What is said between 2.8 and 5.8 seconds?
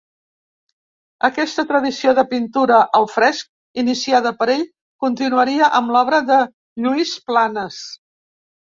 al fresc iniciada per ell continuaria